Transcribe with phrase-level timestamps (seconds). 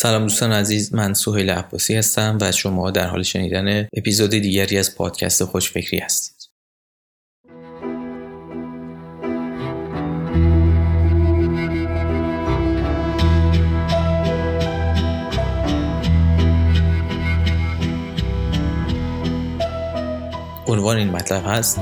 [0.00, 4.96] سلام دوستان عزیز من سهیل عباسی هستم و شما در حال شنیدن اپیزود دیگری از
[4.96, 6.50] پادکست خوشفکری هستید.
[20.66, 21.80] عنوان این مطلب هست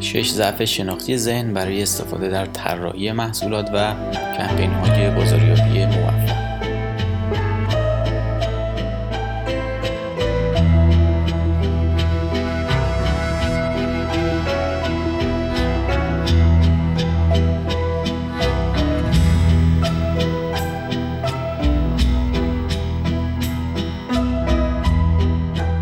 [0.00, 3.94] شش ضعف شناختی ذهن برای استفاده در طراحی محصولات و
[4.38, 6.45] کمپین های بازاریابی موفق.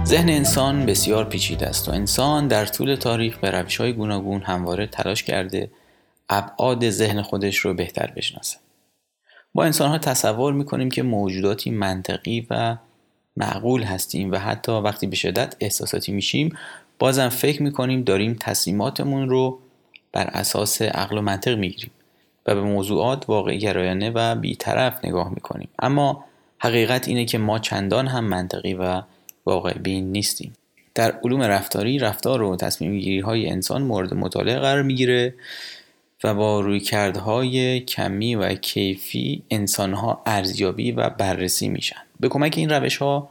[0.04, 4.86] ذهن انسان بسیار پیچیده است و انسان در طول تاریخ به روش های گوناگون همواره
[4.86, 5.70] تلاش کرده
[6.28, 8.56] ابعاد ذهن خودش رو بهتر بشناسه.
[9.54, 12.76] با انسان ها تصور می‌کنیم که موجوداتی منطقی و
[13.36, 16.56] معقول هستیم و حتی وقتی به شدت احساساتی میشیم
[16.98, 19.58] بازم فکر می‌کنیم داریم تصمیماتمون رو
[20.12, 21.90] بر اساس عقل و منطق می‌گیریم
[22.46, 25.68] و به موضوعات واقع گرایانه و بیطرف نگاه می‌کنیم.
[25.78, 26.24] اما
[26.58, 29.02] حقیقت اینه که ما چندان هم منطقی و
[29.46, 30.52] واقع بین نیستیم.
[30.94, 35.34] در علوم رفتاری رفتار و تصمیم گیری های انسان مورد مطالعه قرار می‌گیره
[36.24, 42.00] و با رویکردهای کمی و کیفی انسانها ارزیابی و بررسی میشن.
[42.20, 43.30] به کمک این روش ها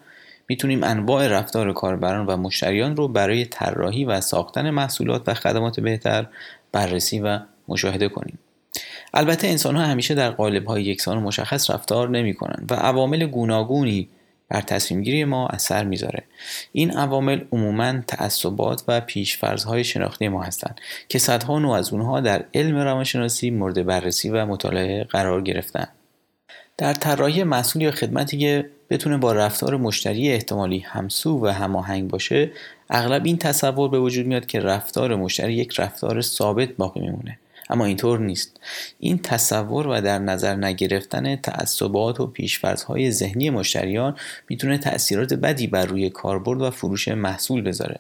[0.50, 6.26] می‌تونیم انواع رفتار کاربران و مشتریان رو برای طراحی و ساختن محصولات و خدمات بهتر
[6.72, 8.40] بررسی و مشاهده کنیم.
[9.14, 13.26] البته انسان ها همیشه در قالب های یکسان و مشخص رفتار نمی کنند و عوامل
[13.26, 14.10] گوناگونی
[14.54, 16.24] بر تصمیم گیری ما اثر می‌ذاره.
[16.72, 22.46] این عوامل عموما تعصبات و پیشفرزهای شناختی ما هستند که صدها نوع از اونها در
[22.54, 25.88] علم روانشناسی مورد بررسی و مطالعه قرار گرفتن
[26.78, 32.52] در طراحی محصول یا خدمتی که بتونه با رفتار مشتری احتمالی همسو و هماهنگ باشه
[32.90, 37.40] اغلب این تصور به وجود میاد که رفتار مشتری یک رفتار ثابت باقی میمونه.
[37.70, 38.60] اما اینطور نیست.
[39.00, 44.16] این تصور و در نظر نگرفتن تعصبات و پیشفرزهای ذهنی مشتریان
[44.50, 48.00] می‌تونه تاثیرات بدی بر روی کاربرد و فروش محصول بذاره.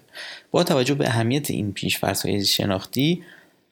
[0.51, 3.23] با توجه به اهمیت این پیشفرزهای شناختی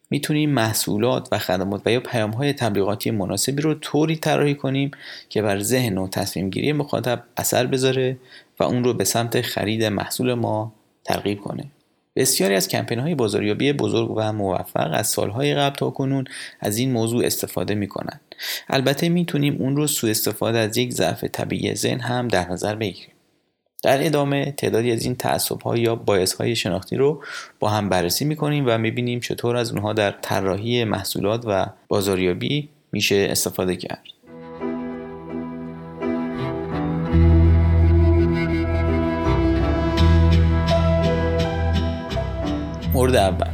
[0.09, 4.91] می‌تونیم محصولات و خدمات و یا پیام های تبلیغاتی مناسبی رو طوری طراحی کنیم
[5.29, 8.17] که بر ذهن و تصمیم گیری مخاطب اثر بذاره
[8.59, 11.63] و اون رو به سمت خرید محصول ما ترغیب کنه.
[12.15, 16.25] بسیاری از کمپین های بازاریابی بزرگ و موفق از سالهای قبل تا کنون
[16.59, 18.21] از این موضوع استفاده می کنند.
[18.69, 23.13] البته می‌تونیم اون رو سوء استفاده از یک ضعف طبیعی ذهن هم در نظر بگیریم.
[23.83, 27.23] در ادامه تعدادی از این تعصب یا باعث های شناختی رو
[27.59, 31.65] با هم بررسی می کنیم و می بینیم چطور از اونها در طراحی محصولات و
[31.87, 34.03] بازاریابی میشه استفاده کرد.
[42.93, 43.53] مورد اول.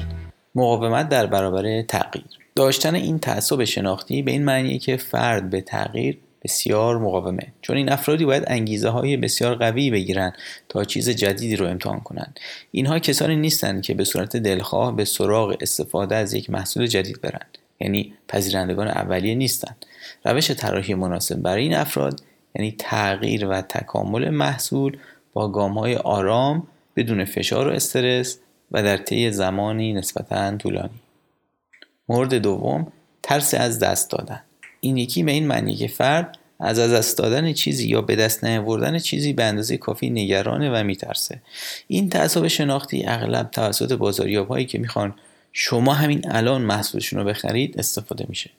[0.55, 2.25] مقاومت در برابر تغییر.
[2.55, 7.53] داشتن این تعصب شناختی به این معنیه که فرد به تغییر بسیار مقاومه.
[7.61, 10.33] چون این افرادی باید انگیزه های بسیار قوی بگیرن
[10.69, 12.39] تا چیز جدیدی رو امتحان کنند
[12.71, 17.57] اینها کسانی نیستند که به صورت دلخواه به سراغ استفاده از یک محصول جدید برند
[17.79, 19.85] یعنی پذیرندگان اولیه نیستند
[20.25, 22.21] روش طراحی مناسب برای این افراد
[22.55, 24.97] یعنی تغییر و تکامل محصول
[25.33, 28.39] با گام های آرام بدون فشار و استرس
[28.72, 31.00] و در طی زمانی نسبتا طولانی.
[32.09, 32.91] مورد دوم
[33.23, 34.41] ترس از دست دادن.
[34.79, 38.44] این یکی به این معنی که فرد از از دست دادن چیزی یا به دست
[38.44, 41.41] نیاوردن چیزی به اندازه کافی نگرانه و میترسه.
[41.88, 45.16] این تعصب شناختی اغلب توسط بازاریاب هایی که می‌خوان
[45.53, 48.50] شما همین الان محصولشون رو بخرید استفاده میشه.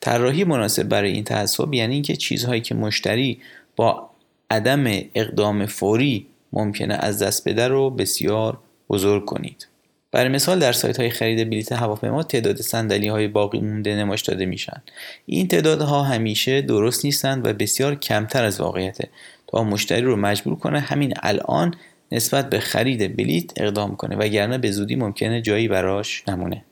[0.00, 3.40] طراحی مناسب برای این تعصب یعنی اینکه چیزهایی که مشتری
[3.76, 4.10] با
[4.50, 8.58] عدم اقدام فوری ممکنه از دست بده رو بسیار
[8.90, 9.68] بزرگ کنید.
[10.12, 14.46] برای مثال در سایت های خرید بلیط هواپیما تعداد صندلی های باقی مونده نمایش داده
[14.46, 14.82] میشن.
[15.26, 19.08] این تعدادها همیشه درست نیستند و بسیار کمتر از واقعیته.
[19.46, 21.74] تا مشتری رو مجبور کنه همین الان
[22.12, 26.64] نسبت به خرید بلیط اقدام کنه وگرنه به زودی ممکنه جایی براش نمونه.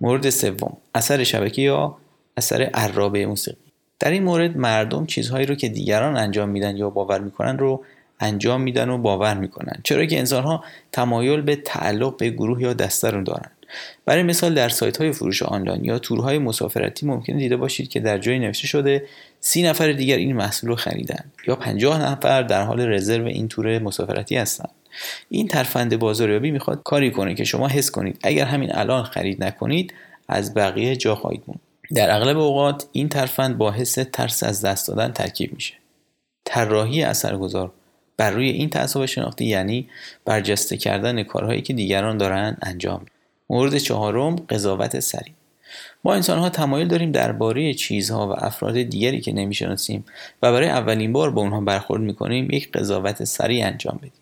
[0.00, 1.96] مورد سوم اثر شبکه یا
[2.36, 3.56] اثر عرابه موسیقی.
[3.98, 7.84] در این مورد مردم چیزهایی رو که دیگران انجام میدن یا باور می‌کنن رو
[8.22, 9.80] انجام میدن و باور می‌کنن.
[9.84, 13.50] چرا که انسان ها تمایل به تعلق به گروه یا دسته رو دارن.
[14.04, 18.18] برای مثال در سایت های فروش آنلاین یا تورهای مسافرتی ممکنه دیده باشید که در
[18.18, 19.04] جایی نوشته شده
[19.40, 23.78] سی نفر دیگر این محصول رو خریدن یا پنجاه نفر در حال رزرو این تور
[23.78, 24.70] مسافرتی هستند
[25.28, 29.94] این ترفند بازاریابی می‌خواد کاری کنه که شما حس کنید اگر همین الان خرید نکنید
[30.28, 31.60] از بقیه جا خواهید موند.
[31.94, 35.74] در اغلب اوقات این ترفند با حس ترس از دست دادن ترکیب میشه.
[36.44, 37.72] طراحی اثرگذار
[38.22, 39.88] بر روی این تعصب شناختی یعنی
[40.24, 43.06] برجسته کردن کارهایی که دیگران دارند انجام.
[43.50, 45.34] مورد چهارم قضاوت سریع.
[46.04, 50.04] ما انسان ها تمایل داریم درباره چیزها و افراد دیگری که نمی‌شناسیم
[50.42, 54.12] و برای اولین بار با اونها برخورد می‌کنیم یک قضاوت سریع انجام بدیم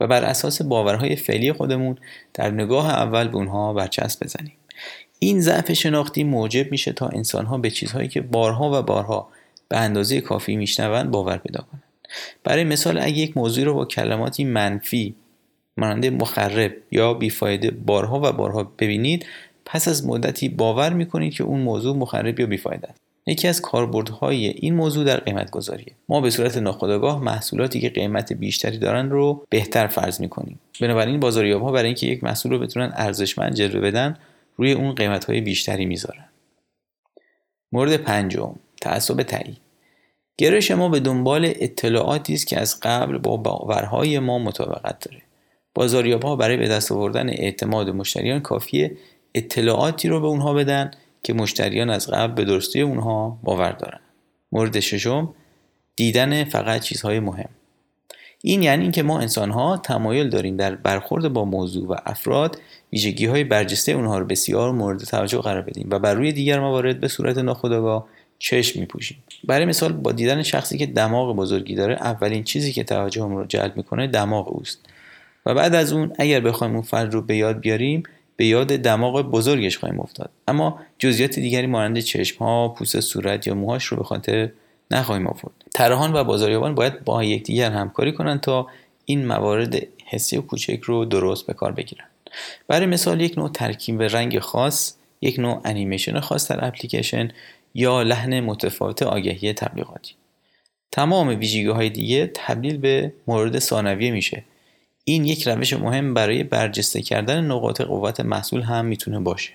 [0.00, 1.96] و بر اساس باورهای فعلی خودمون
[2.34, 4.56] در نگاه اول به اونها برچسب بزنیم.
[5.18, 9.28] این ضعف شناختی موجب میشه تا انسان ها به چیزهایی که بارها و بارها
[9.68, 11.83] به اندازه کافی میشنوند باور پیدا کنند
[12.44, 15.14] برای مثال اگه یک موضوع رو با کلماتی منفی
[15.76, 19.26] مانند مخرب یا بیفایده بارها و بارها ببینید
[19.64, 23.00] پس از مدتی باور می‌کنید که اون موضوع مخرب یا بیفایده است.
[23.26, 28.32] یکی از کاربردهای این موضوع در قیمت گذاریه ما به صورت ناخودآگاه محصولاتی که قیمت
[28.32, 30.60] بیشتری دارن رو بهتر فرض می‌کنیم.
[30.80, 34.16] بنابراین بازاریاب ها برای اینکه یک محصول رو بتونن ارزشمند جلوه بدن
[34.56, 36.24] روی اون قیمت بیشتری می‌ذارن.
[37.72, 39.63] مورد پنجم تعصب تایید
[40.38, 45.22] گرایش ما به دنبال اطلاعاتی است که از قبل با باورهای ما مطابقت داره.
[45.74, 48.96] بازاریاب ها برای به دست آوردن اعتماد مشتریان کافیه
[49.34, 50.90] اطلاعاتی رو به اونها بدن
[51.22, 54.00] که مشتریان از قبل به درستی اونها باور دارن.
[54.52, 55.34] مورد ششم
[55.96, 57.48] دیدن فقط چیزهای مهم.
[58.42, 62.60] این یعنی اینکه ما انسان ها تمایل داریم در برخورد با موضوع و افراد
[62.92, 67.00] ویژگی های برجسته اونها رو بسیار مورد توجه قرار بدیم و بر روی دیگر موارد
[67.00, 68.08] به صورت ناخودآگاه
[68.44, 69.22] چشم میپوشیم.
[69.44, 73.76] برای مثال با دیدن شخصی که دماغ بزرگی داره اولین چیزی که توجهم رو جلب
[73.76, 74.80] می‌کنه دماغ اوست.
[75.46, 78.02] و بعد از اون اگر بخوایم اون فرد رو به یاد بیاریم
[78.36, 80.30] به یاد دماغ بزرگش خواهیم افتاد.
[80.48, 84.50] اما جزئیات دیگری مانند چشم ها پوست صورت یا موهاش رو به خاطر
[84.90, 85.64] نخواهیم آورد.
[85.74, 88.66] طراحان و بازاریابان باید با یکدیگر همکاری کنند تا
[89.04, 92.04] این موارد حسی و کوچک رو درست به کار بگیرن
[92.68, 97.28] برای مثال یک نوع ترکیب رنگ خاص یک نوع انیمیشن خاص در اپلیکیشن
[97.74, 100.14] یا لحن متفاوت آگهی تبلیغاتی.
[100.92, 104.44] تمام ویژگی های دیگه تبدیل به مورد ثانویه میشه.
[105.04, 109.52] این یک روش مهم برای برجسته کردن نقاط قوت محصول هم می‌تونه باشه.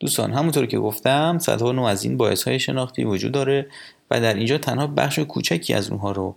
[0.00, 3.66] دوستان همونطور که گفتم صدها نوع از این باعث های شناختی وجود داره
[4.10, 6.36] و در اینجا تنها بخش کوچکی از اونها رو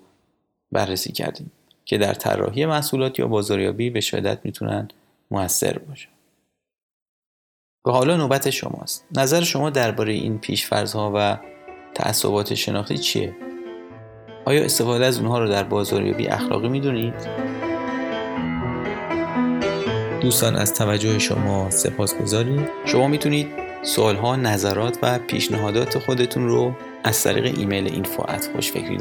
[0.71, 1.51] بررسی کردیم
[1.85, 4.87] که در طراحی محصولات یا بازاریابی به شدت می‌تونن
[5.31, 6.09] موثر باشن
[7.85, 9.05] و حالا نوبت شماست.
[9.17, 11.37] نظر شما درباره این پیشفرزها و
[11.95, 13.35] تعصبات شناختی چیه؟
[14.45, 17.13] آیا استفاده از اونها رو در بازاریابی اخلاقی می‌دونید
[20.21, 23.47] دوستان از توجه شما سپاس گذاریم شما می‌تونید
[23.83, 28.97] سوالها نظرات و پیشنهادات خودتون رو از طریق ایمیل info خوشفکری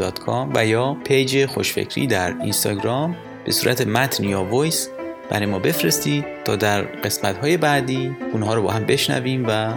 [0.54, 4.90] و یا page خوشفکری در اینستاگرام به صورت متن یا voice
[5.30, 9.74] برای ما بفرستید تا در قسمت های بعدی اونها رو با هم بشنویم و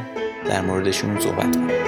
[0.50, 1.81] در موردشون صحبت کنیم.